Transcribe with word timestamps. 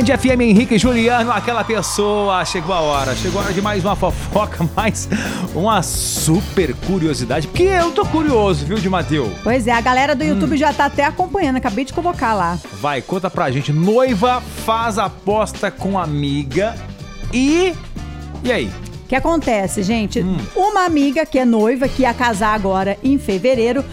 Band 0.00 0.16
FM 0.16 0.40
Henrique 0.40 0.78
Juliano, 0.78 1.30
aquela 1.30 1.62
pessoa. 1.62 2.42
Chegou 2.46 2.74
a 2.74 2.80
hora, 2.80 3.14
chegou 3.14 3.38
a 3.38 3.44
hora 3.44 3.52
de 3.52 3.60
mais 3.60 3.84
uma 3.84 3.94
fofoca, 3.94 4.66
mais 4.74 5.06
uma 5.54 5.82
super 5.82 6.74
curiosidade. 6.74 7.46
Porque 7.46 7.64
eu 7.64 7.92
tô 7.92 8.06
curioso, 8.06 8.64
viu, 8.64 8.78
de 8.78 8.88
Mateu? 8.88 9.30
Pois 9.42 9.66
é, 9.66 9.72
a 9.72 9.80
galera 9.82 10.14
do 10.14 10.24
YouTube 10.24 10.56
já 10.56 10.72
tá 10.72 10.86
até 10.86 11.04
acompanhando, 11.04 11.56
acabei 11.56 11.84
de 11.84 11.92
colocar 11.92 12.32
lá. 12.32 12.58
Vai, 12.80 13.02
conta 13.02 13.28
pra 13.28 13.50
gente. 13.50 13.74
Noiva 13.74 14.42
faz 14.64 14.96
aposta 14.96 15.70
com 15.70 15.98
amiga 15.98 16.74
e. 17.30 17.74
E 18.42 18.50
aí? 18.50 18.72
O 19.04 19.08
que 19.10 19.16
acontece, 19.16 19.82
gente? 19.82 20.24
Uma 20.56 20.86
amiga 20.86 21.26
que 21.26 21.38
é 21.38 21.44
noiva, 21.44 21.88
que 21.88 22.02
ia 22.02 22.14
casar 22.14 22.54
agora 22.54 22.96
em 23.04 23.18
fevereiro, 23.18 23.84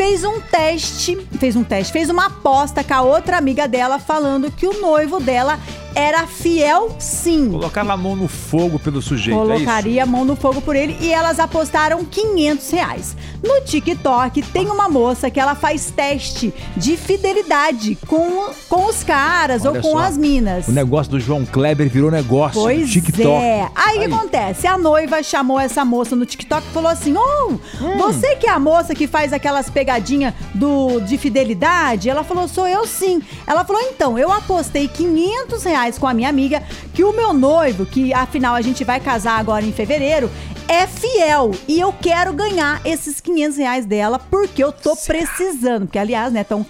fez 0.00 0.24
um 0.24 0.40
teste, 0.40 1.14
fez 1.38 1.54
um 1.54 1.62
teste, 1.62 1.92
fez 1.92 2.08
uma 2.08 2.28
aposta 2.28 2.82
com 2.82 2.94
a 2.94 3.02
outra 3.02 3.36
amiga 3.36 3.68
dela 3.68 3.98
falando 3.98 4.50
que 4.50 4.66
o 4.66 4.80
noivo 4.80 5.20
dela 5.20 5.58
era 6.00 6.26
fiel 6.26 6.94
sim. 6.98 7.50
Colocar 7.50 7.88
a 7.88 7.96
mão 7.96 8.16
no 8.16 8.26
fogo 8.28 8.78
pelo 8.78 9.00
sujeito, 9.02 9.38
é? 9.40 9.42
Colocaria 9.54 10.02
a 10.02 10.06
mão 10.06 10.24
no 10.24 10.34
fogo 10.36 10.60
por 10.60 10.74
ele 10.74 10.96
e 11.00 11.12
elas 11.12 11.38
apostaram 11.38 12.04
500 12.04 12.70
reais. 12.70 13.16
No 13.42 13.60
TikTok 13.62 14.42
tem 14.42 14.66
uma 14.70 14.88
moça 14.88 15.30
que 15.30 15.38
ela 15.40 15.54
faz 15.54 15.90
teste 15.90 16.52
de 16.76 16.96
fidelidade 16.96 17.96
com, 18.06 18.50
com 18.68 18.86
os 18.86 19.02
caras 19.04 19.64
Olha 19.64 19.76
ou 19.76 19.82
com 19.82 19.92
só. 19.92 19.98
as 19.98 20.16
minas. 20.16 20.68
O 20.68 20.72
negócio 20.72 21.10
do 21.12 21.20
João 21.20 21.44
Kleber 21.46 21.88
virou 21.88 22.10
negócio 22.10 22.60
Pois 22.60 22.90
TikTok. 22.90 23.28
é. 23.28 23.68
Aí 23.74 23.96
o 23.96 24.00
que 24.00 24.06
acontece? 24.14 24.66
A 24.66 24.76
noiva 24.78 25.22
chamou 25.22 25.58
essa 25.60 25.84
moça 25.84 26.14
no 26.16 26.24
TikTok 26.26 26.66
e 26.66 26.72
falou 26.72 26.90
assim: 26.90 27.14
Ô, 27.16 27.50
Hum. 27.80 27.96
você 27.98 28.36
que 28.36 28.46
é 28.46 28.50
a 28.50 28.58
moça 28.58 28.94
que 28.94 29.06
faz 29.06 29.32
aquelas 29.32 29.68
pegadinhas 29.70 30.32
do, 30.54 31.00
de 31.00 31.16
fidelidade? 31.18 32.08
Ela 32.08 32.22
falou: 32.24 32.46
sou 32.48 32.66
eu 32.66 32.86
sim. 32.86 33.22
Ela 33.46 33.64
falou: 33.64 33.82
então, 33.82 34.18
eu 34.18 34.30
apostei 34.32 34.86
500 34.88 35.64
reais 35.64 35.89
com 35.98 36.06
a 36.06 36.14
minha 36.14 36.28
amiga 36.28 36.62
que 36.94 37.04
o 37.04 37.12
meu 37.12 37.32
noivo, 37.32 37.86
que 37.86 38.12
afinal 38.12 38.54
a 38.54 38.60
gente 38.60 38.84
vai 38.84 39.00
casar 39.00 39.38
agora 39.38 39.64
em 39.64 39.72
fevereiro, 39.72 40.30
é 40.68 40.86
fiel. 40.86 41.50
E 41.66 41.80
eu 41.80 41.92
quero 41.92 42.32
ganhar 42.32 42.80
esses 42.84 43.20
500 43.20 43.58
reais 43.58 43.86
dela 43.86 44.18
porque 44.18 44.62
eu 44.62 44.70
tô 44.70 44.94
precisando. 44.94 45.86
Porque, 45.86 45.98
aliás, 45.98 46.32
né, 46.32 46.42
estão 46.42 46.64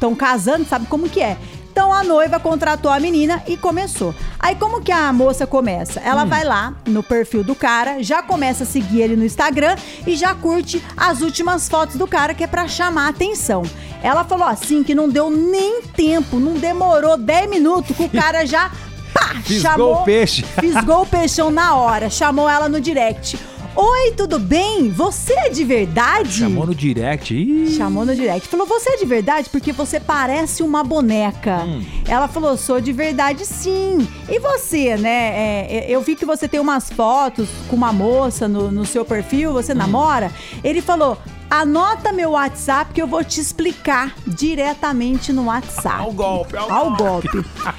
tão 0.00 0.14
casando, 0.14 0.64
sabe 0.64 0.86
como 0.86 1.08
que 1.08 1.20
é. 1.20 1.36
Então 1.74 1.92
a 1.92 2.04
noiva 2.04 2.38
contratou 2.38 2.88
a 2.88 3.00
menina 3.00 3.42
e 3.48 3.56
começou. 3.56 4.14
Aí 4.38 4.54
como 4.54 4.80
que 4.80 4.92
a 4.92 5.12
moça 5.12 5.44
começa? 5.44 5.98
Ela 5.98 6.24
vai 6.24 6.44
lá 6.44 6.72
no 6.86 7.02
perfil 7.02 7.42
do 7.42 7.52
cara, 7.52 8.00
já 8.00 8.22
começa 8.22 8.62
a 8.62 8.66
seguir 8.66 9.00
ele 9.00 9.16
no 9.16 9.24
Instagram 9.24 9.74
e 10.06 10.14
já 10.14 10.32
curte 10.36 10.80
as 10.96 11.20
últimas 11.20 11.68
fotos 11.68 11.96
do 11.96 12.06
cara 12.06 12.32
que 12.32 12.44
é 12.44 12.46
pra 12.46 12.68
chamar 12.68 13.06
a 13.06 13.08
atenção. 13.08 13.64
Ela 14.04 14.22
falou 14.22 14.46
assim 14.46 14.84
que 14.84 14.94
não 14.94 15.08
deu 15.08 15.28
nem 15.28 15.82
tempo, 15.82 16.38
não 16.38 16.54
demorou 16.54 17.16
10 17.18 17.50
minutos 17.50 17.96
que 17.96 18.04
o 18.04 18.08
cara 18.08 18.46
já 18.46 18.70
pá, 19.12 19.34
Fisgou 19.42 19.72
chamou 19.72 19.94
o 19.94 20.04
peixe. 20.04 20.44
Fisgou 20.60 21.02
o 21.02 21.06
peixão 21.06 21.50
na 21.50 21.74
hora, 21.74 22.08
chamou 22.08 22.48
ela 22.48 22.68
no 22.68 22.80
direct. 22.80 23.36
Oi, 23.76 24.12
tudo 24.12 24.38
bem? 24.38 24.88
Você 24.90 25.32
é 25.32 25.48
de 25.48 25.64
verdade? 25.64 26.30
Chamou 26.38 26.64
no 26.64 26.74
direct. 26.74 27.34
Ih, 27.34 27.74
Chamou 27.76 28.06
no 28.06 28.14
direct. 28.14 28.46
Falou, 28.48 28.66
você 28.66 28.90
é 28.90 28.96
de 28.98 29.04
verdade? 29.04 29.50
Porque 29.50 29.72
você 29.72 29.98
parece 29.98 30.62
uma 30.62 30.84
boneca. 30.84 31.64
Hum. 31.64 31.82
Ela 32.06 32.28
falou, 32.28 32.56
sou 32.56 32.80
de 32.80 32.92
verdade 32.92 33.44
sim. 33.44 34.06
E 34.28 34.38
você, 34.38 34.96
né? 34.96 35.66
É, 35.68 35.86
eu 35.88 36.00
vi 36.02 36.14
que 36.14 36.24
você 36.24 36.46
tem 36.46 36.60
umas 36.60 36.88
fotos 36.88 37.48
com 37.68 37.74
uma 37.74 37.92
moça 37.92 38.46
no, 38.46 38.70
no 38.70 38.84
seu 38.86 39.04
perfil, 39.04 39.50
Hum. 39.50 39.54
você 39.54 39.74
namora. 39.74 40.30
Ele 40.62 40.80
falou, 40.80 41.18
anota 41.50 42.12
meu 42.12 42.30
WhatsApp 42.30 42.92
que 42.94 43.02
eu 43.02 43.08
vou 43.08 43.24
te 43.24 43.40
explicar 43.40 44.14
diretamente 44.24 45.32
no 45.32 45.46
WhatsApp. 45.46 46.00
Ao 46.00 46.12
golpe, 46.12 46.56
ao 46.56 46.70
Ao 46.72 46.96
golpe. 46.96 47.28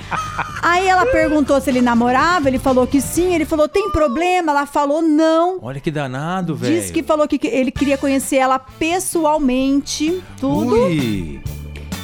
Aí 0.61 0.87
ela 0.87 1.05
perguntou 1.05 1.59
se 1.61 1.69
ele 1.69 1.81
namorava, 1.81 2.47
ele 2.47 2.59
falou 2.59 2.87
que 2.87 2.99
sim. 3.01 3.33
Ele 3.33 3.45
falou, 3.45 3.67
tem 3.67 3.91
problema? 3.91 4.51
Ela 4.51 4.65
falou, 4.65 5.01
não. 5.01 5.59
Olha 5.61 5.79
que 5.79 5.91
danado, 5.91 6.55
velho. 6.55 6.75
Disse 6.75 6.91
que 6.91 7.03
falou 7.03 7.27
que 7.27 7.39
ele 7.47 7.71
queria 7.71 7.97
conhecer 7.97 8.37
ela 8.37 8.59
pessoalmente, 8.59 10.23
tudo. 10.39 10.75
Ui. 10.75 11.41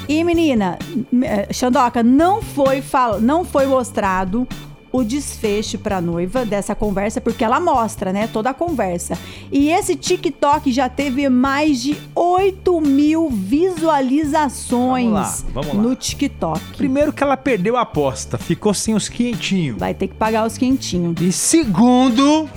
E 0.08 0.24
menina, 0.24 0.78
eh, 1.24 1.48
Xandoca, 1.54 2.04
não 2.04 2.42
foi 2.42 2.82
fal... 2.82 3.22
não 3.22 3.46
foi 3.46 3.66
mostrado 3.66 4.48
o 4.92 5.04
desfecho 5.04 5.78
pra 5.80 6.02
noiva 6.02 6.46
dessa 6.46 6.76
conversa, 6.76 7.22
porque 7.22 7.44
ela 7.44 7.60
mostra, 7.60 8.12
né, 8.12 8.28
toda 8.28 8.50
a 8.50 8.54
conversa. 8.54 9.18
E 9.52 9.70
esse 9.70 9.96
TikTok 9.96 10.72
já 10.72 10.90
teve 10.90 11.28
mais 11.30 11.82
de 11.82 11.96
8 12.14 12.82
mil 12.82 13.30
visualizações 13.30 15.06
Vamos 15.12 15.14
lá, 15.14 15.36
vamos 15.54 15.74
lá. 15.76 15.82
no 15.82 15.96
TikTok. 15.96 16.60
Primeiro 16.78 17.14
que 17.14 17.24
ela 17.24 17.38
perdeu 17.38 17.78
a 17.78 17.82
aposta, 17.82 18.38
ficou 18.38 18.74
sem 18.74 18.94
os 18.94 19.08
quentinhos. 19.08 19.78
Vai 19.78 19.94
ter 19.94 20.08
que 20.08 20.16
pagar 20.16 20.46
os 20.46 20.58
quentinhos. 20.58 21.16
E 21.22 21.32
segundo, 21.32 22.50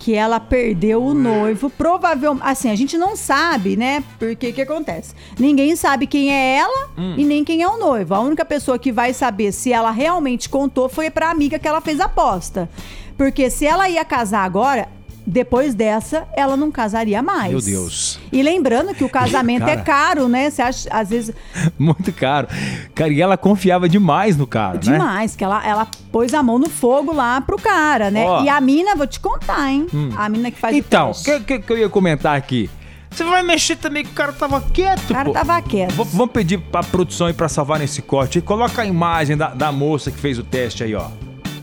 que 0.00 0.14
ela 0.14 0.40
perdeu 0.40 1.04
o 1.04 1.12
noivo. 1.12 1.68
Provavelmente, 1.68 2.42
assim, 2.42 2.70
a 2.70 2.74
gente 2.74 2.96
não 2.96 3.14
sabe, 3.14 3.76
né? 3.76 4.02
Porque 4.18 4.48
o 4.48 4.52
que 4.52 4.62
acontece? 4.62 5.14
Ninguém 5.38 5.76
sabe 5.76 6.06
quem 6.06 6.32
é 6.32 6.56
ela 6.56 6.88
e 7.18 7.24
nem 7.24 7.44
quem 7.44 7.60
é 7.62 7.68
o 7.68 7.76
noivo. 7.76 8.14
A 8.14 8.20
única 8.20 8.44
pessoa 8.44 8.78
que 8.78 8.90
vai 8.90 9.12
saber 9.12 9.52
se 9.52 9.70
ela 9.70 9.90
realmente 9.90 10.48
contou 10.48 10.88
foi 10.88 11.10
pra 11.10 11.30
amiga 11.30 11.58
que 11.58 11.68
ela 11.68 11.82
fez 11.82 12.00
a 12.00 12.06
aposta. 12.06 12.68
Porque 13.16 13.50
se 13.50 13.66
ela 13.66 13.90
ia 13.90 14.02
casar 14.02 14.44
agora, 14.44 14.88
depois 15.26 15.74
dessa, 15.74 16.26
ela 16.32 16.56
não 16.56 16.70
casaria 16.70 17.22
mais. 17.22 17.50
Meu 17.50 17.60
Deus. 17.60 18.19
E 18.32 18.42
lembrando 18.42 18.94
que 18.94 19.02
o 19.04 19.08
casamento 19.08 19.64
é 19.64 19.76
Cara. 19.76 19.82
caro, 19.82 20.28
né? 20.28 20.50
Você 20.50 20.62
acha, 20.62 20.88
às 20.90 21.10
vezes, 21.10 21.34
muito 21.78 22.12
caro. 22.12 22.46
Cara, 22.94 23.12
e 23.12 23.20
ela 23.20 23.36
confiava 23.36 23.88
demais 23.88 24.36
no 24.36 24.46
cara, 24.46 24.74
né? 24.74 24.80
Demais, 24.80 25.34
que 25.34 25.42
ela, 25.44 25.66
ela 25.66 25.86
pôs 26.12 26.32
a 26.32 26.42
mão 26.42 26.58
no 26.58 26.68
fogo 26.68 27.12
lá 27.12 27.40
pro 27.40 27.56
cara, 27.58 28.10
né? 28.10 28.24
Ó. 28.24 28.44
E 28.44 28.48
a 28.48 28.60
mina, 28.60 28.94
vou 28.94 29.06
te 29.06 29.18
contar, 29.20 29.70
hein? 29.70 29.86
A 30.16 30.28
mina 30.28 30.50
que 30.50 30.58
faz 30.58 30.76
Então, 30.76 31.10
o 31.10 31.22
que, 31.24 31.40
que, 31.40 31.58
que 31.58 31.72
eu 31.72 31.78
ia 31.78 31.88
comentar 31.88 32.36
aqui? 32.36 32.70
Você 33.10 33.24
vai 33.24 33.42
mexer 33.42 33.74
também 33.74 34.04
que 34.04 34.10
o 34.12 34.14
cara 34.14 34.32
tava 34.32 34.60
quieto, 34.60 35.10
O 35.10 35.12
cara 35.14 35.24
pô. 35.24 35.32
tava 35.32 35.60
quieto. 35.62 35.92
V- 35.94 36.04
Vamos 36.12 36.30
pedir 36.32 36.58
pra 36.58 36.84
produção 36.84 37.26
aí 37.26 37.32
pra 37.32 37.48
salvar 37.48 37.80
nesse 37.80 38.00
corte. 38.00 38.38
aí. 38.38 38.42
Coloca 38.42 38.82
a 38.82 38.86
imagem 38.86 39.36
da, 39.36 39.48
da 39.48 39.72
moça 39.72 40.12
que 40.12 40.18
fez 40.18 40.38
o 40.38 40.44
teste 40.44 40.84
aí, 40.84 40.94
ó. 40.94 41.08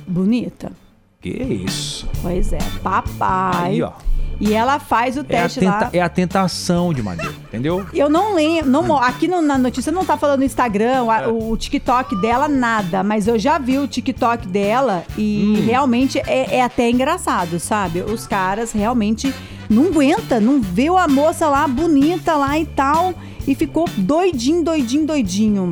Bonita. 0.06 0.74
Que 1.22 1.30
isso. 1.30 2.06
Pois 2.22 2.52
é, 2.52 2.58
papai. 2.84 3.66
Aí, 3.72 3.82
ó. 3.82 3.92
E 4.40 4.54
ela 4.54 4.78
faz 4.80 5.18
o 5.18 5.22
É 5.22 5.24
teste 5.24 5.60
tenta- 5.60 5.72
lá. 5.86 5.90
é 5.92 6.00
a 6.00 6.08
tentação 6.08 6.94
de 6.94 7.02
madeira, 7.02 7.34
entendeu? 7.48 7.86
Eu 7.94 8.08
não 8.10 8.36
lembro, 8.36 8.70
não, 8.70 8.96
aqui 8.98 9.28
no- 9.28 9.42
na 9.42 9.58
notícia 9.58 9.92
não 9.92 10.06
tá 10.06 10.16
falando 10.16 10.42
o 10.42 10.44
Instagram, 10.44 11.04
o, 11.06 11.12
É. 11.12 11.28
o 11.28 11.58
TikTok 11.58 12.16
dela, 12.22 12.48
nada. 12.48 13.02
Mas 13.04 13.28
eu 13.28 13.40
já 13.40 13.58
vi 13.58 13.80
o 13.80 13.88
TikTok 13.88 14.48
dela 14.48 15.04
e 15.18 15.56
Hum. 15.58 15.66
realmente 15.66 16.20
é, 16.20 16.58
é 16.58 16.62
até 16.64 16.90
engraçado, 16.90 17.60
sabe? 17.60 18.02
Os 18.02 18.28
caras 18.28 18.72
realmente 18.72 19.34
não 19.70 19.88
aguenta, 19.88 20.40
não 20.40 20.62
viu 20.62 20.98
a 20.98 21.08
moça 21.08 21.48
lá 21.50 21.68
bonita 21.68 22.36
lá 22.36 22.60
e 22.60 22.66
tal. 22.66 23.16
E 23.48 23.56
ficou 23.56 23.86
doidinho, 23.98 24.64
doidinho, 24.64 25.06
doidinho. 25.08 25.70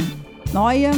Olha. 0.56 0.92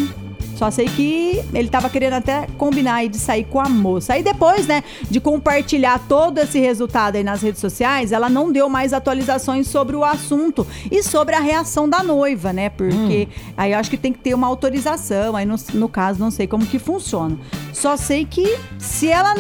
Só 0.57 0.72
sei 0.72 0.85
que 0.88 1.40
ele 1.53 1.69
tava 1.69 1.88
querendo 1.88 2.13
até 2.13 2.47
combinar 2.57 2.95
aí 2.95 3.09
de 3.09 3.19
sair 3.19 3.44
com 3.44 3.59
a 3.59 3.69
moça. 3.69 4.13
Aí 4.13 4.23
depois, 4.23 4.66
né, 4.66 4.84
de 5.07 5.19
compartilhar 5.19 6.00
todo 6.07 6.40
esse 6.40 6.59
resultado 6.59 7.16
aí 7.16 7.23
nas 7.23 7.44
redes 7.44 7.62
sociais, 7.62 8.12
ela 8.12 8.28
não 8.28 8.51
deu 8.51 8.67
mais 8.67 8.91
atualizações 8.91 9.67
sobre 9.67 9.96
o 9.96 10.03
assunto 10.03 10.66
e 10.91 11.03
sobre 11.03 11.35
a 11.35 11.40
reação 11.40 11.88
da 11.88 12.01
noiva, 12.01 12.51
né? 12.51 12.69
Porque 12.69 13.28
aí 13.56 13.72
eu 13.72 13.78
acho 13.78 13.91
que 13.91 13.97
tem 13.97 14.12
que 14.12 14.19
ter 14.19 14.34
uma 14.34 14.47
autorização. 14.47 15.35
Aí 15.35 15.46
no, 15.46 15.56
no 15.75 15.88
caso, 15.88 16.19
não 16.19 16.31
sei 16.31 16.47
como 16.47 16.66
que 16.66 16.79
funciona. 16.79 17.38
Só 17.72 17.96
sei 17.96 18.25
que 18.25 18.57
se 18.79 19.09
ela. 19.09 19.35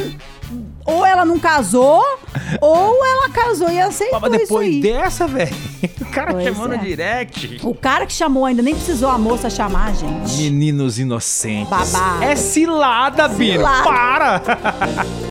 Ou 0.85 1.05
ela 1.05 1.25
não 1.25 1.37
casou, 1.37 2.01
ou 2.61 3.05
ela 3.05 3.29
casou 3.29 3.69
e 3.69 3.79
aceitou 3.79 4.19
Mas 4.21 4.31
isso 4.33 4.41
depois 4.43 4.67
aí. 4.67 4.81
dessa, 4.81 5.27
velho, 5.27 5.55
o 6.01 6.05
cara 6.05 6.31
Pois 6.31 6.45
chamando 6.45 6.75
é. 6.75 6.77
direct. 6.77 7.59
O 7.63 7.73
cara 7.75 8.05
que 8.05 8.13
chamou 8.13 8.45
ainda 8.45 8.61
nem 8.61 8.73
precisou 8.73 9.09
a 9.09 9.17
moça 9.17 9.49
chamar, 9.49 9.93
gente. 9.95 10.37
Meninos 10.37 10.97
inocentes. 10.99 11.69
Babado. 11.69 12.23
É 12.23 12.35
cilada. 12.35 13.29
Cilada. 13.29 13.83
Para! 13.83 14.41